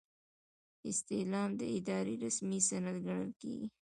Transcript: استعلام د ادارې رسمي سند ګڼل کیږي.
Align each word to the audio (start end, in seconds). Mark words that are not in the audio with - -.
استعلام 0.89 1.49
د 1.59 1.61
ادارې 1.77 2.13
رسمي 2.23 2.59
سند 2.69 2.97
ګڼل 3.05 3.31
کیږي. 3.41 3.67